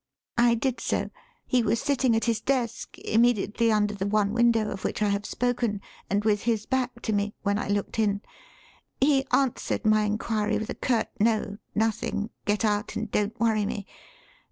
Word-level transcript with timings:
I 0.39 0.55
did 0.55 0.79
so. 0.79 1.11
He 1.45 1.61
was 1.61 1.79
sitting 1.79 2.15
at 2.15 2.25
his 2.25 2.41
desk, 2.41 2.97
immediately 2.97 3.71
under 3.71 3.93
the 3.93 4.07
one 4.07 4.33
window 4.33 4.71
of 4.71 4.83
which 4.83 4.99
I 5.03 5.09
have 5.09 5.27
spoken, 5.27 5.79
and 6.09 6.25
with 6.25 6.41
his 6.41 6.65
back 6.65 7.03
to 7.03 7.13
me, 7.13 7.35
when 7.43 7.59
I 7.59 7.67
looked 7.67 7.99
in. 7.99 8.21
He 8.99 9.27
answered 9.31 9.85
my 9.85 10.05
inquiry 10.05 10.57
with 10.57 10.71
a 10.71 10.73
curt 10.73 11.09
'No 11.19 11.57
nothing. 11.75 12.31
Get 12.45 12.65
out 12.65 12.95
and 12.95 13.11
don't 13.11 13.39
worry 13.39 13.63
me!' 13.67 13.85